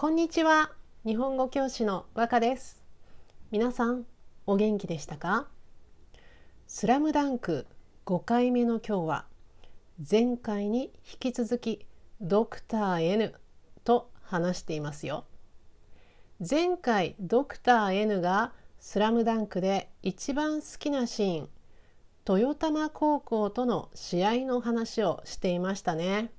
[0.00, 0.70] こんにちは。
[1.04, 2.84] 日本語教師の和歌です。
[3.50, 4.06] 皆さん
[4.46, 5.48] お元気でしたか？
[6.68, 7.66] スラムダンク
[8.06, 9.24] 5回目の今日は
[10.08, 11.84] 前回に引き続き
[12.20, 13.34] ドクター N
[13.82, 15.24] と話していますよ。
[16.48, 21.48] 前回ドクター N がスラムダンクで一番好きなシーン
[22.28, 26.30] 豊玉高校との試合の話をしていましたね。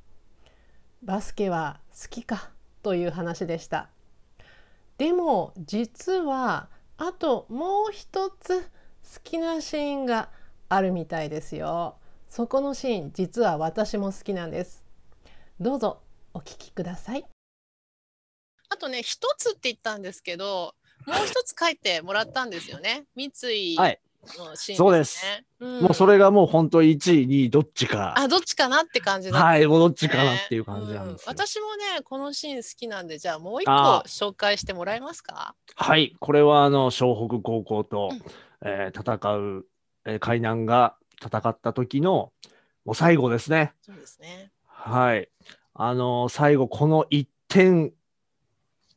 [1.04, 2.52] バスケは好きか？
[2.82, 3.90] という話でした。
[4.98, 8.68] でも実はあともう一つ好
[9.24, 10.30] きなシーンが
[10.68, 11.96] あるみたいですよ。
[12.30, 14.86] そこのシーン実は私も好きなんです。
[15.60, 16.02] どうぞ
[16.34, 17.26] お聞きください。
[18.70, 20.76] あとね一つって言ったんですけど
[21.08, 23.06] もう一つ書いてもらったんですよね。
[23.16, 23.78] 三井
[24.24, 24.76] ね。
[24.76, 25.26] そうです、
[25.60, 25.82] うん。
[25.82, 28.14] もうそれがもう本当1位、2位、どっちか。
[28.18, 31.38] あどっちかなって感じだったはい、もうどっちかなっていう感じなんですよ、うん。
[31.38, 35.56] 私もねこのシーン好きなんでじゃあもう一個あ紹介してもらえますか？
[35.76, 38.22] はい、これはあの湘北高校と、うん
[38.66, 39.66] えー戦う、
[40.06, 42.32] えー海南が戦った時の
[42.86, 43.74] もう最後ですね。
[43.82, 44.52] そうですね。
[44.66, 45.30] はい。
[45.74, 47.94] あのー最後、この1点、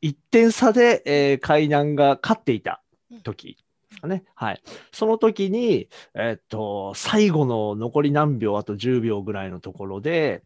[0.03, 2.83] 1点差で、えー海南が勝っていた
[3.23, 3.53] 時。
[3.53, 3.64] です
[4.03, 4.25] かね。
[4.34, 4.62] はい。
[4.92, 10.42] その時に、えーっと、最後の残り何秒、あと10秒ぐらいのところで、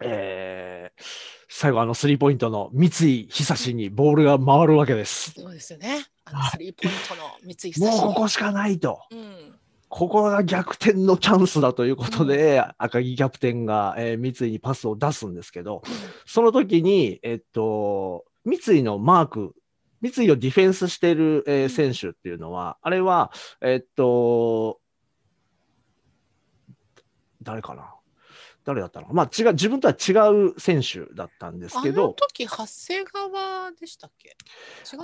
[0.00, 1.02] えー
[1.50, 5.32] 最後、あのスリーポイントの三井久志にボールが回るわけです。
[5.32, 9.00] そうですよねあのはいスリーポイントの三井久もう志ここしかないと。
[9.10, 9.54] うん
[9.88, 15.82] ここが逆転のチャンスだということで、赤木キャプテンが、えー三井にパスを出すんですけど、
[16.26, 19.54] その時に、えっと、三井のマーク、
[20.00, 24.80] 三井をディフェンスしている、えー選手っていうのは、あれは、えっと、
[27.42, 27.94] 誰かな？
[28.64, 29.08] 誰だったの？
[29.12, 30.12] まあ違う、自分とは違
[30.50, 34.36] う選手だったんですけあのど、時発生側でしたっけ？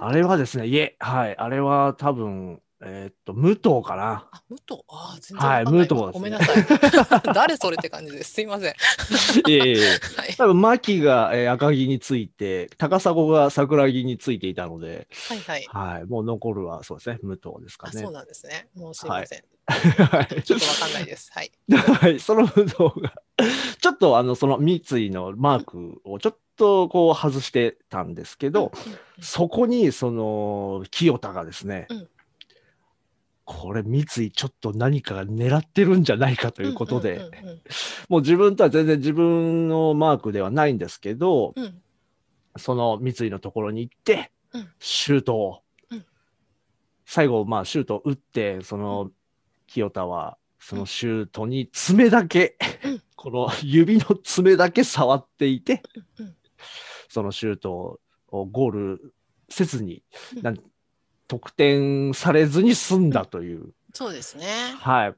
[0.01, 4.29] あれはですね、いえ、はい、あれは多分、えっと、武藤かな。
[4.31, 4.83] あ武藤？
[4.89, 6.65] あー全然はい武藤ごめんなさい。
[7.35, 8.35] 誰それって感じです。
[8.35, 8.75] すいません。
[9.49, 10.35] いえいえ はい。
[10.37, 15.67] 多分牧が、えー赤木について、高砂が桜木についていたので、はいはい。
[15.69, 18.01] はい、もう残るはそうですね、武藤ですかね。
[18.01, 18.13] あそう。
[18.13, 18.69] なんですね。
[18.75, 20.43] もうすいません、はい。
[20.43, 21.31] ちょっとわかんないです。
[21.33, 21.53] はい。
[21.69, 23.15] はい、その武藤が、
[23.81, 28.99] ちょっとあのその三井のマークをちょっとこう外してたんですけど、うんうん。
[29.21, 32.09] そこにその清田がですね、うん
[33.45, 37.21] これ三井ちょっと何かが狙ってるんじゃないかということで、
[38.09, 41.65] もう自分とは全然自分のマークではないんですけど、うん。
[41.65, 41.81] うん
[42.57, 44.69] その三井のところに行って、うん。
[44.79, 46.07] シュートを、うん。
[47.05, 49.11] 最後、まあ、シュートを打って、その
[49.67, 53.03] 清田は、そのシュートに爪だけ、うん。
[53.17, 55.83] この指の爪だけ触っていて、
[57.09, 59.15] そのシュートをゴール
[59.49, 60.03] せずに、
[60.37, 60.43] うん。
[60.43, 60.59] なん
[61.29, 64.47] 得点されずに済んだという、そうですね
[64.79, 65.15] はい、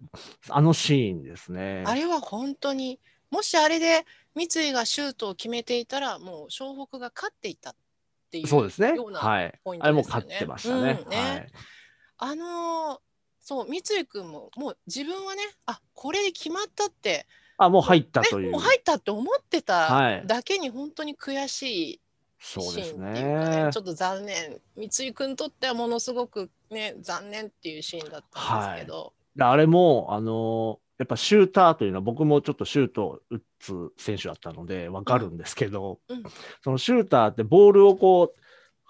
[0.50, 1.84] あのシーンですね。
[1.86, 3.00] あれは本当に
[3.30, 7.74] もしあれで三井がシュートを決めていたらもう湘北が勝っていたっ
[8.30, 8.94] ていうそうですね。
[8.94, 9.58] ようなはい。
[9.64, 10.26] ポインあれもトですよね。
[10.26, 11.00] 勝ってましたね。
[11.02, 11.48] うんねはい。
[12.18, 12.98] あのー
[13.46, 17.28] そう三井君ももう自分はねあこれで決まったって、
[17.58, 18.50] あ、もう入ったね、という。
[18.50, 22.00] もう入ったって思ってはいただけに本当に悔しい
[22.38, 23.82] シそうですーンっていうかねねちょ。
[23.82, 24.60] っと残念。
[24.76, 36.16] 三井君にとってはものすごくね残念っていうシーンだったんですけど、であれも、あのーやっぱシューターというのは僕もちょっとシュートを打つ選手だったのでわかるんですけど、うん。
[36.16, 36.22] うん。
[36.64, 38.40] そのシューターってボールをこう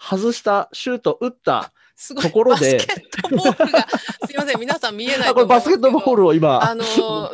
[0.00, 1.72] 外したシュート打った、
[2.22, 3.88] ところでバスケットボールが
[4.26, 6.84] すいません皆さん見えないあこれバスケットボールルを今、あの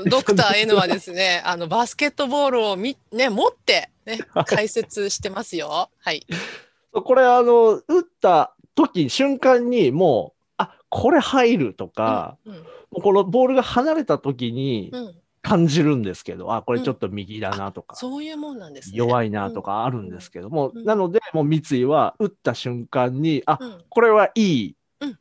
[0.06, 5.90] ドクター N はですね、あのバスケットボールをみね持ってね解説してますよ。
[5.98, 6.26] はい。
[6.92, 15.04] これあの打った時瞬間にもうあこれ入るとか、うんもうこのボールが離れた時にうん。
[15.06, 18.96] うん感じるんですけど、あこれちょっと右だなとか、そういうもんなんですね。
[18.96, 20.84] 弱いなとかあるんですけども、うん。
[20.84, 23.72] なのでもう三井は打った瞬間にあうん。
[23.72, 23.84] うん。
[23.88, 25.18] これはいい、うん。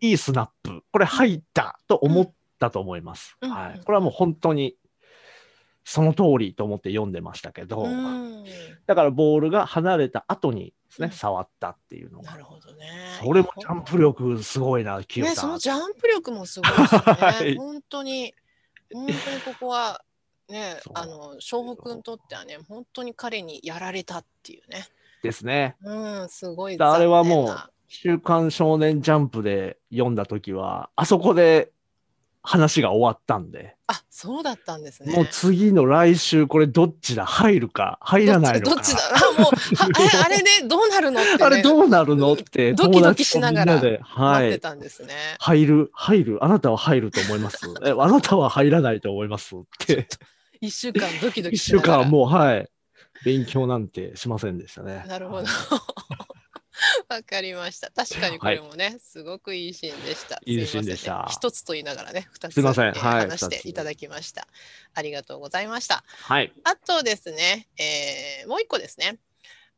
[0.00, 3.50] いいスナップこれ入ったと思ったと思います、うん。
[3.50, 3.56] うん。
[3.56, 4.74] はい、これはもう本当に
[5.90, 8.44] その通りと思って読んでましたけど、うん。
[8.86, 11.12] だからボールが離れた後にですね、うん。
[11.12, 12.30] 触ったっていうのが。
[12.30, 12.86] なるほどね。
[13.20, 17.00] それもジャンプ力すごいな清ね、田、そのジャンプ力もすごいですね。
[17.02, 17.56] はい。
[17.56, 18.32] 本当に
[18.94, 20.04] 本当にここは
[20.48, 24.86] ねあの湘北にとってはね、本当に彼にやられたっていうね。
[25.24, 25.74] ですね。
[25.82, 25.92] う
[26.22, 27.56] ん、すごいあれはもう
[27.88, 31.72] 週刊少年ジャンプで読んだ時はあそこで
[32.42, 35.14] 話が終わったんで、あ、そうだったんですね。
[35.14, 37.26] もう次の来週これどっちだ？
[37.26, 37.98] 入るか？
[38.00, 39.00] 入らないのかどっちだ？
[39.38, 41.44] もう、はえ、 あれでどうなるのって、ね。
[41.44, 42.32] あれどうなるの？
[42.32, 45.14] ってドキドキしながら待ってたんですね。
[45.38, 46.44] 入る入る。
[46.44, 47.58] あなたは入ると思います？
[47.84, 49.54] えあなたは入らないと思います？
[49.56, 50.08] って。
[50.60, 51.98] 一週間ドキドキ一週しながら。
[52.04, 52.68] 間もうはい。
[53.24, 55.04] 勉強なんてしませんでしたね。
[55.06, 55.46] なるほど。
[57.08, 57.90] わかりました。
[57.90, 60.40] 確かにこれもね、すごくいいシーンでした。
[60.44, 64.46] いいシーンでしたすいませんね一つと言いながらね、二つえーはい話していただきました。
[64.94, 66.04] ありがとうございました。
[66.06, 69.18] はいあとですね、えーもう一個ですね。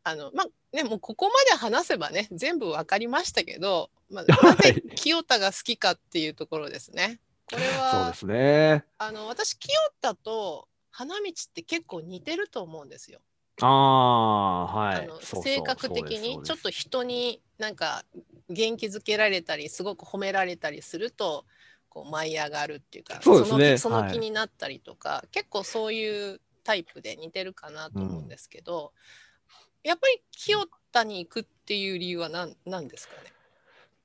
[0.04, 7.20] あのまあねもうここまで話せばね全部わかりましたけど、まあ、 なはぜい清田が好きかっていうところですね。
[7.50, 13.20] これそうはですねあの私清田と花道って結構似てると思うんですよ。
[13.60, 15.10] ああはい。
[15.42, 18.04] 性格的にちょっと人になんか
[18.48, 21.44] 元気づけられたりすごく褒められたりすると
[21.88, 23.70] こう舞い上がるっていうかそうですね。
[23.70, 24.12] の気そのはい。
[24.12, 28.92] 気になったりとか、結構そういうタイプで似てるかなと思うんですけど、
[29.84, 30.58] やっぱり清
[30.90, 33.32] 田に行くっていう理由は何何ですかね？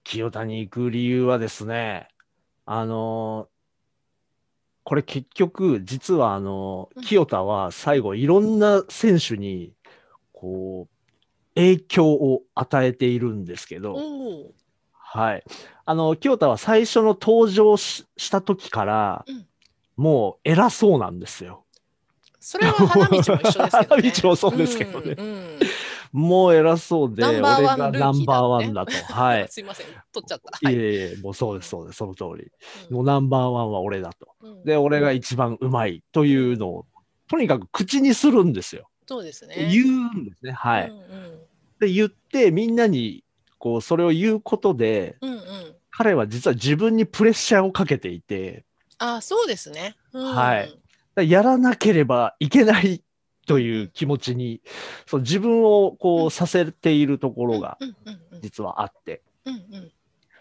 [0.03, 2.09] 清田に行く理由はですね、
[2.65, 3.47] あの
[4.87, 9.73] これ結局、実はあのうん清田は最後いろんな選手に、
[10.31, 13.97] こう、影響を与えているんですけど、
[14.93, 15.43] はい。
[15.83, 19.45] あの、清田は最初の登場しした時から、うん
[19.97, 21.65] もう偉そうなんですよ。
[22.39, 23.69] それは花道も一緒ですけどね。
[23.89, 25.59] 花道もそうですけどねうんうん
[26.17, 28.91] もう偉そうで、俺がナンバーワねンだと。
[29.13, 29.47] はい。
[29.49, 30.65] すいません取っちゃった。
[30.67, 32.51] はいいえいえ、もうそうです、そうです、その通り。
[32.89, 34.27] うんもうナンバーワンは俺だと。
[34.41, 36.85] うんで、俺が一番うまいというのを、
[37.29, 38.89] とにかく口にするんですよ。
[39.07, 39.69] そうですね。
[39.71, 40.51] 言うんですね。
[40.51, 40.89] はい。
[40.89, 41.39] うんうん
[41.79, 43.23] で、言って、みんなに、
[43.59, 45.39] こう、それを言うことで、うんうん。
[45.91, 48.65] 彼は実は自分にプレッシャーをかけていて、
[48.97, 49.95] あ、そうですね。
[50.13, 51.29] うんはい。
[51.29, 53.03] やらなければいけない
[53.47, 54.61] という気持ちに、
[55.05, 57.77] そう自分をこうさせているところが
[58.41, 59.21] 実はあって。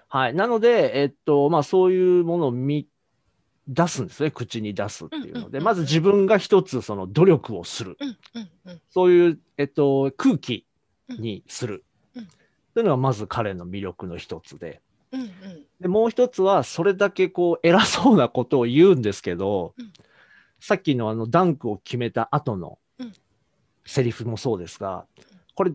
[0.08, 0.34] はい。
[0.34, 2.88] なので、えっと、まあそういうものを見
[3.68, 4.30] 出すんですね。
[4.30, 7.96] 口に出すっていうので、まず自分が一つその努力をする。
[8.90, 10.66] そういう、えっと、空気
[11.08, 11.84] にする。
[12.74, 14.82] というのがまず彼の魅力の一つで。
[15.80, 19.92] で、もう一つは、それだけこう、偉そうなことを言うんですけど、うん
[20.60, 23.12] さっきのあの、ダンクを決めた後のうん
[23.88, 25.06] セリフもそうですが、
[25.54, 25.72] これ、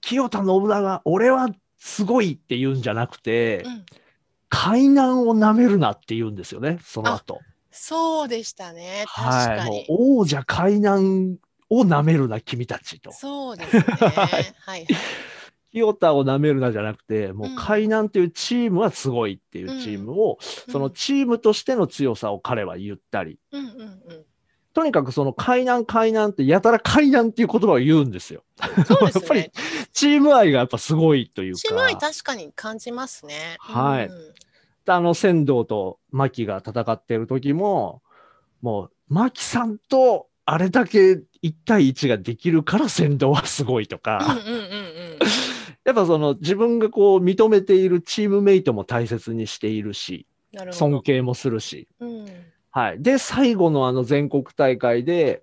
[0.00, 3.84] 清田信長、俺はすごいって言うんじゃなくて、うん
[4.50, 7.40] 海南を舐めるなって言うんですよね、その後。
[7.70, 9.04] そうでしたね。
[9.06, 9.86] 確はい。
[9.90, 11.36] 王者海南
[11.68, 13.12] を舐めるな、君たちと。
[13.12, 13.82] そうですね。
[14.00, 14.86] はいはい。
[15.70, 24.24] 清田を舐めるなじゃなくて、もううん海南というチームはすごいっていうチームを、そのチームとしての強さを彼は言ったり、うんうんうん
[24.78, 28.44] とにかくその海南海南ってやたら海南っていう言葉を言うんですよ。
[28.76, 28.84] うん。
[28.84, 29.52] そうです やっぱりね。
[29.92, 31.58] チーム愛がやっぱすごいというか。
[31.58, 33.56] チーム愛確かに感じますね。
[33.58, 34.34] はいうん
[34.90, 38.02] あの、仙道と牧が戦ってる時も、
[38.62, 45.18] もう、牧さんとあれだけ1対1ができるから仙道はすごいとうんか、うんうんうん。
[45.84, 50.26] やっぱその自分がこう認めているチームメイトも大切にしているし。
[50.72, 52.07] 尊敬もするし、うん
[52.78, 53.02] はい。
[53.02, 55.42] で、最後のあの全国大会で、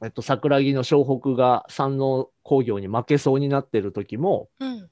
[0.00, 4.88] えっと、桜木の湘北が山王工業に負けそうになってる時も、うん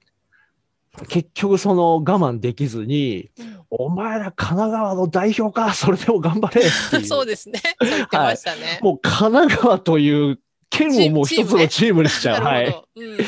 [1.08, 6.62] 結局その我慢できずに、うんお前ら神奈川の代表か、それでも頑張れ。
[7.04, 7.60] そうですね。
[7.80, 8.78] そう言ってましたね。
[8.80, 12.42] もう神奈川という県をもう一つのチームにしちゃう。
[12.44, 12.66] はい。
[12.66, 13.18] うん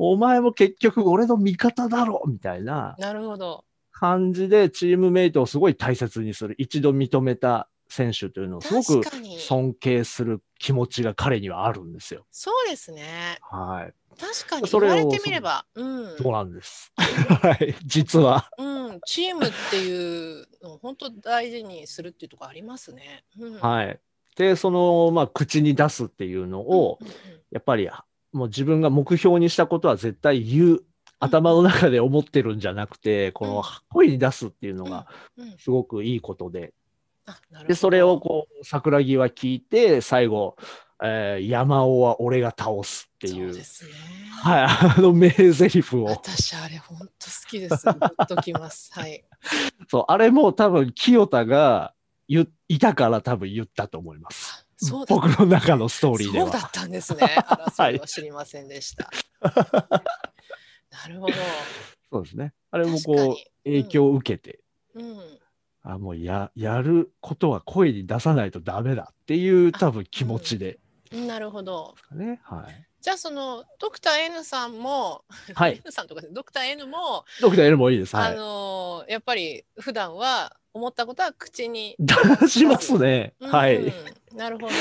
[0.00, 3.64] お前も結局俺の味方だろみたいななるほど。
[3.98, 6.54] 感じでチームメイトをすごい大切にする。
[6.58, 9.02] 一度認めた選手というのをすごく。
[9.40, 12.24] 尊敬する気持ちが彼にはあるんですよ。
[12.30, 13.38] そうですね。
[13.42, 13.94] はい。
[14.20, 16.92] 確かにそれを言われてみれば、うん、そうなんです。
[16.96, 17.74] はい。
[17.84, 18.48] 実は。
[18.56, 23.24] うん、チームっていうのを本当大事にするっていうところありますね。
[23.38, 24.00] うん、はい。
[24.36, 27.00] で、その、まあ、口に出すっていうのを、
[27.50, 27.88] やっぱり、
[28.32, 30.84] もう自分が目標にしたことは絶対言う。
[31.20, 35.06] 頭の中で思ってるんじゃなくて、この声に出すっていうのが
[35.58, 36.72] すごくいいことで。
[37.66, 40.56] で、それをこう、桜木は聞いて、最後、
[41.02, 43.90] えー山尾は俺が倒すっていう、そうですね。
[44.42, 46.04] はい、あの名台詞を。
[46.04, 47.10] 私あれ本当好
[47.48, 47.84] きです。
[47.84, 48.90] グッときます。
[48.92, 49.24] はい。
[49.88, 51.94] そう、あれも多分、清田が
[52.28, 54.66] 言いたから多分言ったと思います。
[54.76, 56.50] そうだ僕の中のストーリーでは。
[56.52, 57.20] そうだったんですね。
[57.26, 59.10] は知りませんでした。
[60.90, 61.32] なるほど。
[62.10, 62.54] そうですね。
[62.70, 64.60] あれもこう影響を受けて、
[64.94, 65.16] うん。
[65.16, 65.40] はい。
[65.82, 70.78] あもうややることは声に出さないとダメだっていう多分気持ちで
[71.12, 71.94] なるほど。
[72.12, 72.40] ね。
[72.42, 72.86] はい。
[73.00, 75.80] じゃあそのドクター N さんも、はい。
[75.82, 78.16] N さんとかドクター N も、ドクター L もいいです。
[78.16, 78.36] はあい。
[78.36, 82.14] のーやっぱり普段は思ったことは口に、出
[82.48, 83.34] しますね。
[83.40, 83.80] うんはい。
[84.34, 84.72] なるほど。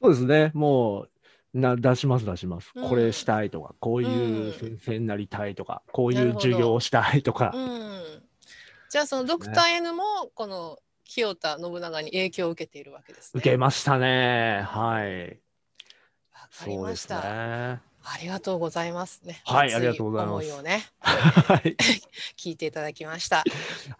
[0.00, 0.50] そうですね。
[0.54, 1.10] もう、
[1.54, 7.52] な出します出します、うんこれしたいとか、こういううん先生になりたいとか、こうないるほどう授業をしたいとか。
[7.54, 8.22] うん。
[8.90, 10.02] じゃあそのドクター N も
[10.34, 13.38] この清田信長に影響を受けているわけですね。
[13.40, 14.62] 受けましたね。
[14.66, 15.40] はい。
[16.32, 17.74] わかりそうですました。
[17.74, 17.91] ね。
[18.04, 19.40] ありがとうございますね。
[19.46, 21.76] 熱はいありがとうございます思いをね、はい。
[22.36, 23.44] 聞いていただきました。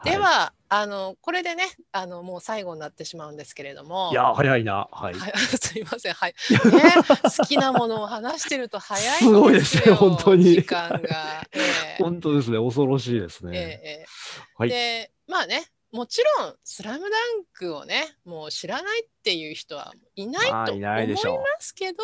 [0.04, 4.11] では、あのこれでね、あのもう最後になってしまうんですけれども。
[4.12, 4.88] いや、早いな。
[4.90, 5.14] はい。
[5.14, 6.94] はい、 すいません、はい、 ね、
[7.37, 9.30] 好きなものを話してると早いすよ。
[9.30, 11.47] すごいですね本当に時間が。
[11.52, 12.59] ええ本当ですね。
[12.59, 13.59] 恐ろしいですええね。
[13.59, 14.06] ええ
[14.56, 17.11] はいで、まあね、もちろん、スラムダン
[17.52, 21.14] クをね、もう知らないっていう人はいないと思いま
[21.61, 22.02] すけど、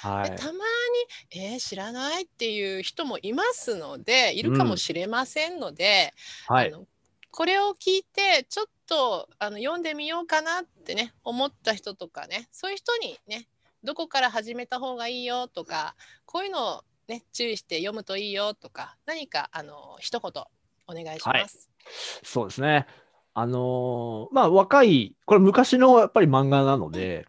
[0.00, 0.36] はい。
[0.36, 6.14] たまに、えー知らないっていう人もいますので、いるかもしれませんので、
[6.46, 6.68] はい。
[6.72, 6.86] あの
[7.30, 13.46] これを聞いてちょっとあの読んでみようかなってね思った人とかねそういう人にね
[13.84, 15.94] どこから始めた方がいいよとか
[16.24, 20.42] こういうのをね注意して読むといいよとか何かあの一言
[20.88, 21.70] お願いします。
[22.24, 22.86] そうですね。
[23.40, 27.26] あのーまあ若い、これ昔のやっぱり漫画なので、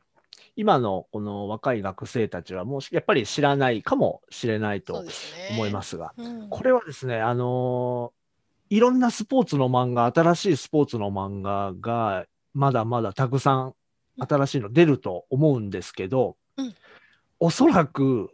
[0.56, 5.04] 今のこの若い学生たちはもうやっぱり知らないかもしれないと。
[5.52, 6.50] 思いますが、うん。
[6.50, 8.20] これはですね、あのー
[8.72, 13.74] いろんなスポーツの漫画、新しいスポーツの漫画がまだまだたくさん
[14.20, 16.74] 新しいの出ると思うんですけど、うん
[17.42, 18.32] おそらく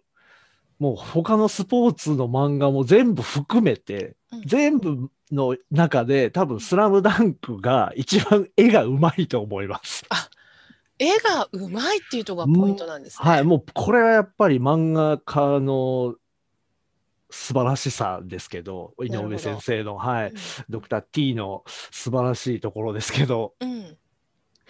[0.80, 10.04] もう他のスポーツの漫画も全部含めて、うん全部の中で多分スラムダンクが一番絵がうまいと思います。
[11.00, 13.30] 絵がうまいっていうところがポイントなんですね。
[13.30, 16.16] はい、もうこれはやっぱり漫画家の
[17.30, 20.34] 素晴らしさですけど、井上先生の、はい、
[20.70, 23.72] ドクター T の素晴らしいところですけど、うん。
[23.72, 23.98] うん。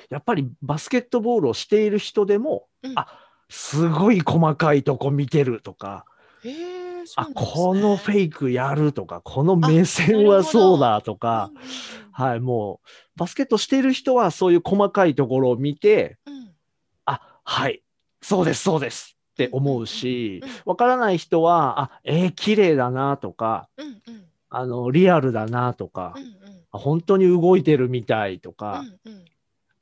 [0.10, 6.06] やっぱりバスケットボールをしている人でも、うんあすごい細かいとこ見てるとか、
[6.44, 6.50] へ
[7.02, 11.52] え、そうあこのフェイクやるとか、この目線はそうだとか、
[12.12, 12.88] はい、もう
[13.18, 16.34] バスケットしている人はそういう細かいところを見て、うん。
[16.34, 16.52] うん
[17.08, 17.84] あはい、
[18.22, 24.26] そうです、そうですって思うしうんうんうん、わからない人は、あえー、綺麗だなとか、うんうん。
[24.50, 26.30] あのリアルだなとかうん、うん。
[26.72, 29.26] あ本当に動いてるみたいとか、うんうん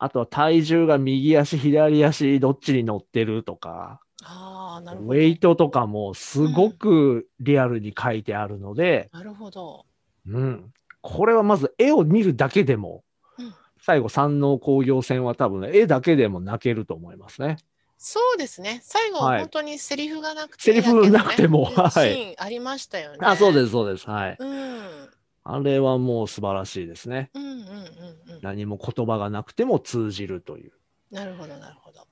[0.03, 5.13] あとは体重が右足、左足どっちに乗ってるとか、ああ、なるほウど。
[5.13, 9.86] ェイトとかもすごくリアルに書いてあるので、なるほど。
[10.27, 13.03] うん、これはまず絵を見るだけでも、
[13.38, 13.53] うん
[13.86, 17.57] 最後山王工業戦は多分ね、絵だけでも泣けると思いますね。
[17.98, 18.81] そうですね。
[18.83, 23.19] 最後、はい本当にセリフがなくてセリフなくてもはいシーンありましたよね。
[23.22, 24.10] あ、そうです、そうです。
[24.10, 24.36] はい。
[24.38, 25.10] うん。
[25.43, 27.29] あれはもう素晴らしいですね。
[27.33, 28.39] うんうんうんうん。
[28.41, 30.71] 何も言葉がなくても通じるという。
[31.12, 32.07] なるほどなるほど。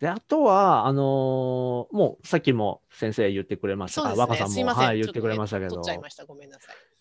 [0.00, 4.16] で、あとは、あのーもうさっきも先生言ってくれましたね。
[4.16, 4.66] 若さんも。
[4.66, 5.82] はい、言ってくれましたけど。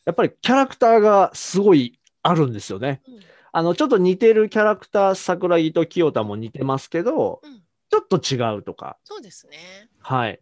[0.05, 3.01] やっぱりキャラクターがすごいあるんですよね。
[3.07, 3.19] うん
[3.55, 7.61] あの、ちょっと似てるキャラクター、桜木と清田も似てますけど、うん。
[7.91, 9.89] ちょっと違うとか、そうですね。
[9.99, 10.39] はい。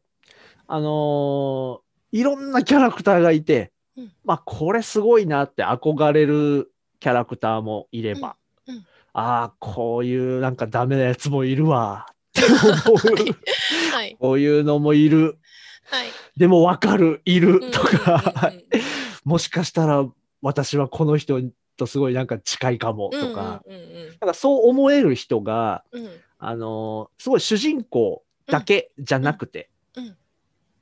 [0.68, 1.80] あのー
[2.14, 4.12] いろんなキャラクターがいて、うん。
[4.24, 8.36] まあ、これすごいなって憧れるキャラクターもいれば、
[8.68, 8.76] うん。
[8.76, 8.86] うん。
[9.14, 12.08] ああ、こういうなんかダメなやつもいるわ。
[12.10, 13.94] って思う。
[13.94, 14.16] はい。
[14.20, 15.38] こういうのもいる。
[15.86, 16.08] はい。
[16.38, 17.60] でもわかる、いる。
[17.72, 18.54] とか、
[19.26, 20.08] もしかしたら
[20.42, 21.42] 私はこの人
[21.78, 23.10] とすごいなんか近いかも。
[23.10, 23.62] とか、
[24.22, 26.06] なんかそう思える人が、うん。
[26.06, 26.12] うん
[26.44, 30.06] あのーすごい主人公だけじゃなくて、うん。
[30.06, 30.18] うん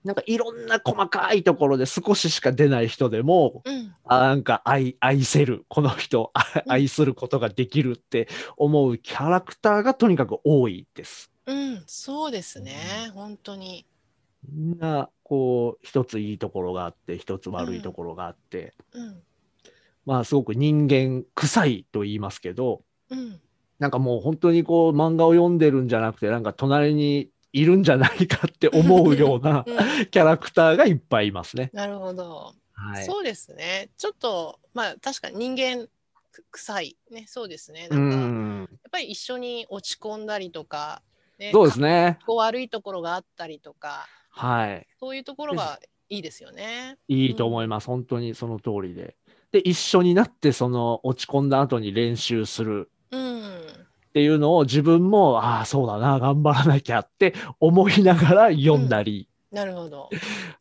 [0.03, 6.31] なんかいろんな細かいところで少ししか出ない人でも、うんあなんか愛愛せる、この人、
[6.67, 8.27] 愛することができるって
[8.57, 11.31] 思うキャラクターがとにかく多いです。
[11.45, 12.75] うん、そうですね。
[13.13, 13.85] 本当に。
[14.47, 19.21] みんな、こう、一ついいところがあって、一つ悪いところがあって、うん
[20.05, 23.39] まあ、すごく人間臭いと言いますけど、うん
[23.79, 31.69] なんかもう本当にこう、漫画を読んでるんじゃなくて、なんか隣にいるんじゃないかって思うような うんキャラクターがいっぱいいますね。
[31.73, 32.53] なるほど。
[32.73, 33.05] はい。
[33.05, 33.89] そうですね。
[33.97, 35.87] ちょっとまあ確かに人間
[36.31, 37.25] く臭いね。
[37.27, 37.87] そうですね。
[37.89, 38.63] なうんかやん。
[38.65, 41.01] っぱり一緒に落ち込んだりとか、
[41.37, 42.19] ね、そうですね。
[42.25, 44.87] こ悪いところがあったりとか、はい。
[44.99, 45.79] そういうところが
[46.09, 46.97] いいですよね。
[47.07, 47.87] いいと思います。
[47.87, 49.15] 本当にその通りで。
[49.51, 52.87] で、一緒になって、その落ち込んだ後に練習するうん。
[54.09, 60.09] っていうのを自分も、ああ、そうだな、頑張らなきゃって思いながら読んだり、なるほど。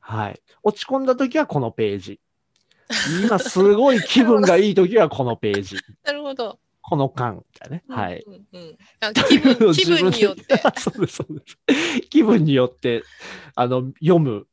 [0.01, 0.41] はい。
[0.63, 2.21] 落ち込んだ時はこのページ。
[3.23, 5.77] 今すごい気分がいい時はこのページ。
[6.05, 6.59] なるほど。
[6.81, 7.85] この間みたいなね。
[7.87, 8.25] はい。
[8.27, 10.57] うんうんうんあ気分 気分によって。
[10.81, 12.09] そうです、そうです。
[12.09, 13.03] 気分によって、
[13.55, 14.47] あの、読む、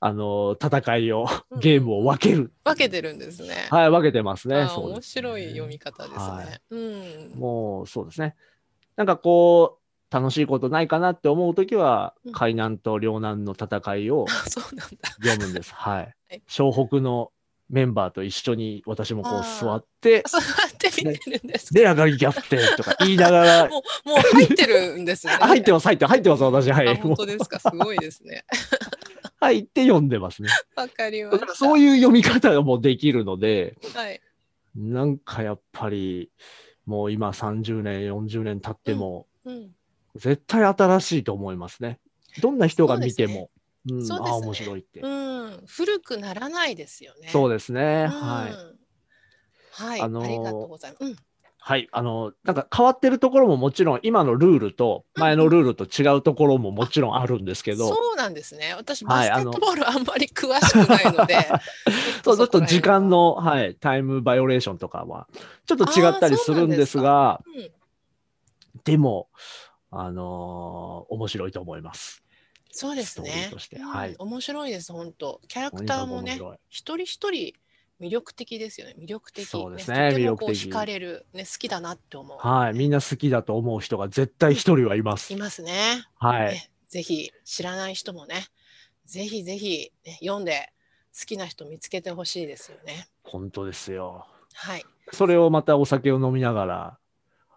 [0.00, 2.52] あの、戦いを、うんゲームを分ける。
[2.64, 3.66] 分けてるんですね。
[3.70, 4.68] はい、分けてますね。
[4.68, 6.18] そうです白い読み方ですね。
[6.20, 7.38] はいうん。
[7.38, 8.36] もう、そうですね。
[8.96, 9.78] なんかこ
[10.10, 14.96] う、楽しいことないかなって思うときはうん、海南と両南の戦いをあそうなんだ。
[15.22, 15.74] 読むんです。
[15.74, 16.42] はいはい。
[16.48, 17.30] 湘北の
[17.68, 21.78] メンバーと一緒に私もこう座って、そうやって見てるんですか？
[21.80, 25.34] で、上がりギャプテンとか言いながら、 もうもう入ってるんですね。
[25.38, 26.72] あ 入ってます、入ってます、入ってます、私。
[26.72, 26.96] はい。
[26.96, 27.58] 本当ですか？
[27.60, 28.44] すごいですね。
[29.40, 30.48] 入って読んでますね。
[30.76, 31.54] わかりました。
[31.54, 34.20] そういう読み方がもうできるので、はい。
[34.74, 36.30] なんかやっぱり、
[36.86, 39.70] もう今30年、40年経っても、うん。
[40.16, 42.00] 絶対新しいと思いますね。
[42.40, 43.50] どんな人が見ても、
[43.90, 45.00] うああ、面白いって。
[45.00, 45.64] うん。
[45.66, 47.28] 古くならないですよね。
[47.28, 48.08] そうですね。
[48.10, 48.78] うんはい。
[49.70, 50.00] はい。
[50.00, 51.27] あのーありがとうございます。
[51.68, 51.72] うん。
[51.72, 51.88] はい。
[51.92, 58.74] あの、なんか変わってるところももちろん、今のルールと、前のルールと違うところももちろんあるんですけど、そうなんですね。
[58.76, 61.36] 私バはいスケットボールあんまり詳しくないので、
[62.24, 63.18] そうちょっと時間の。
[63.18, 65.28] の、はい、タイムバイオレーションとかは、
[65.66, 67.70] ちょっと違ったりするんですが、うん
[68.84, 69.28] でも、
[69.90, 72.22] あのー面白いと思います。
[72.70, 73.50] そうですね
[73.82, 74.14] はい。
[74.18, 75.40] 面白いです本当。
[75.48, 77.54] キャラクターもね一人一人
[78.00, 78.94] 魅力的ですよね。
[78.98, 79.44] 魅力的。
[79.44, 82.38] そうですね魅力的惹かれるね好きだなって思う。
[82.38, 82.74] はい。
[82.74, 85.36] みんな好きだと思う人が絶対一人はいますい。
[85.36, 86.04] ますね。
[86.16, 86.52] はい。
[86.52, 88.46] ねぜひ知らない人もね、
[89.04, 90.72] ぜひぜひ、ね、読んで
[91.18, 93.08] 好きな人見つけてほしいですよね。
[93.24, 94.26] 本当ですよ。
[94.54, 94.84] はい。
[95.12, 96.98] それをまたお酒を飲みながら、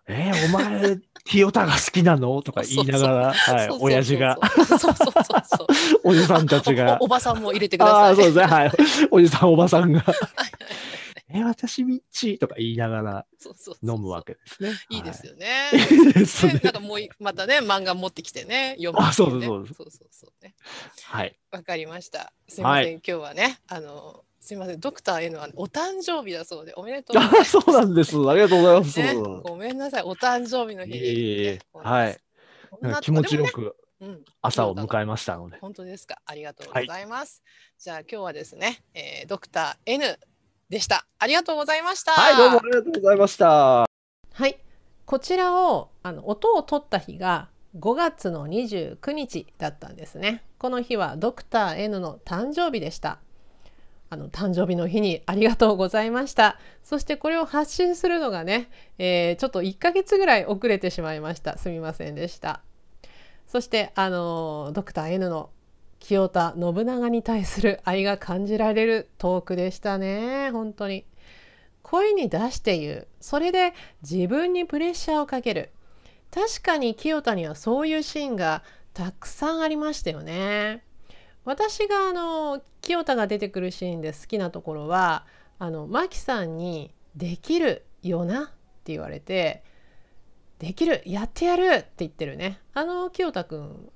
[0.07, 2.41] えーお前、清田が好きなの？
[2.41, 4.37] とか言いながら、はい親父が。
[6.03, 6.97] おじさんたちが。
[6.99, 8.23] おお、ばさんも入れてくだああ、さい。
[8.23, 8.71] そうですね、はい。
[9.11, 10.15] おじさん、おばさんが、はい
[11.33, 12.37] え、私、ミッチー？
[12.39, 13.25] とか言いながら
[13.83, 14.71] 飲むわけですね。
[14.89, 15.31] いいですよ。
[15.31, 15.69] よね。
[15.71, 16.09] い。
[16.09, 16.53] いですね。
[16.55, 16.59] ね。
[16.61, 19.41] なんかもういまたね漫画持ってきてね読むあそうそう。
[19.41, 20.55] そうそうそうそうね。
[21.03, 21.39] はい。
[21.51, 22.33] わかりました。
[22.49, 22.91] すいません、はい。
[22.95, 28.17] 今日はねあのすいませんドクター N はお誕生日だそうでおめでとうございま あすそうなんです。
[28.17, 28.99] ありがとうございます。
[28.99, 32.19] ね、ごめんなさいお誕生日の日に、はい。
[33.01, 35.59] 気持ちよくねうん、朝を迎えましたので。
[35.59, 37.43] 本当ですかありがとうございます、
[37.77, 40.19] じゃあ今日はですね、えー、ドクター N
[40.69, 43.85] でしたありがとうございましたはい、どうもありがとうございました。
[44.33, 44.59] はい、
[45.05, 50.43] こちらをあの音を取った日が5月の29日だったんですね。
[50.57, 53.19] この日はドクター N の誕生日でした。
[54.11, 56.59] あの誕生日の日にありがとうございました。
[56.83, 61.57] そしてこれを発信するのがね、えーちょっと1ヶ月ぐらい遅れてしまいました。
[61.57, 62.61] すみませんでした。
[63.47, 65.49] そしてあのドクター N の
[65.99, 70.51] 清田信長に対する愛が感じられるトークでしたね。
[70.51, 71.05] 本当に。
[71.83, 75.71] 声に出して言うそれで自分にプレッシャーをかける
[76.31, 80.83] 確かに清田にはそういうシーンがたくさんありましたよね
[81.45, 85.25] 私があの清田が出てくるシーンで好きなところは
[85.59, 88.47] あのマキさんに「できるよな」っ
[88.83, 89.63] て言われて
[90.59, 92.59] 「できるやってやる」って言ってるね。
[92.73, 93.91] あの清田くん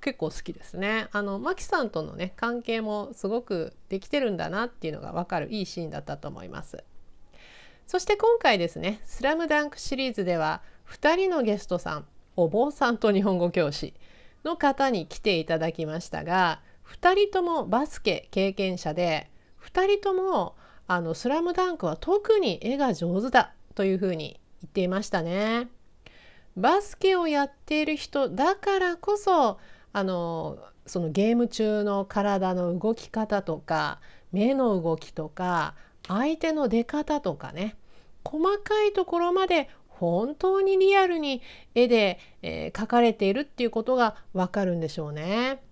[0.00, 1.08] 結構好きですね。
[1.12, 6.82] あのマキさんとのね関係もすごくできてるんだなっていうのが分かるいいシーンだったと思います。
[7.86, 13.94] そして今回ですね「スラムダンクシリーズでは2人のゲストさんお坊さんと日本語教師
[14.44, 25.68] の方に来ていただきましたが2人ともバスケ経験者で2人ともあの「スラムダンクは特に絵が上手だというふうに言っていましたね。
[26.56, 29.58] バスケをやっている人だからこそ
[29.92, 34.00] あのそのゲーム中の体の動き方とか
[34.32, 35.74] 目の動きとか
[36.08, 37.76] 相手の出方とかね
[38.24, 41.42] 細かいところまで本当にリアルに
[41.74, 45.62] 絵で、えー描かれているっていうことがわかるんでしょうね。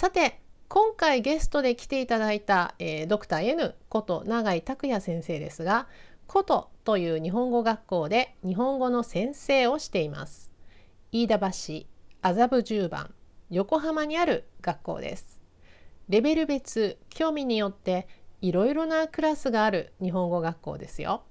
[0.00, 5.88] さて今回ゲストで来ていただいた、えードクター N こと永井拓也先生ですが
[6.26, 10.54] ことという日本語学校で日本語の先生をしています。
[11.12, 11.84] 飯田橋
[12.22, 13.12] 麻布十番
[13.50, 15.42] 横浜にある学校です。
[16.08, 18.08] レベル別興味によって
[18.40, 21.24] いろいろなクラスがある日本語学校ですよ。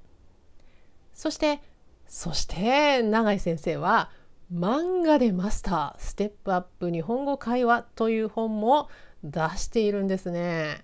[1.15, 1.59] そして
[2.07, 4.11] そして永井先生は
[4.51, 8.89] 漫画でマスターステップアップ日本語会話という本も
[9.23, 10.83] 出しているんですね。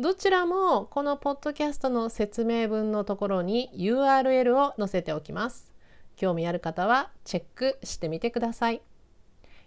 [0.00, 5.72] どちらもこのポッドキャストの説明文のところに URL を載せておきます。
[6.16, 8.82] 興味ある方はチェックしてみてください。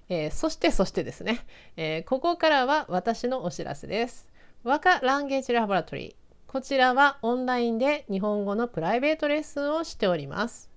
[0.10, 1.46] えー、そしてそしてですね、
[1.78, 4.28] えー、ここからは私のお知らせです。
[4.66, 6.16] 和歌ランゲージラボラトリー。
[6.52, 10.70] こちらはオンラインで日本語のプライベートレッスンをしております。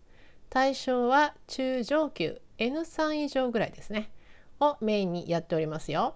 [0.50, 4.10] 対象は中上級 N3 以上ぐらいですね。
[4.60, 6.14] をメインにやっておりますよ。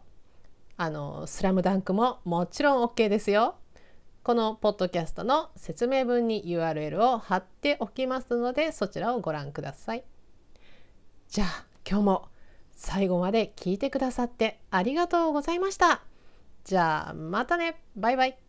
[0.76, 3.56] あのスラムダンクももちろん OK ですよ。
[4.22, 10.04] このポッドキャストの説明文に URL を貼っておきますのでそちらをご覧ください。
[11.28, 12.28] じゃあ今日も
[12.72, 16.02] 最後まで聞いてくださってありがとうございました。
[16.64, 18.43] じゃあまたねバイバイ。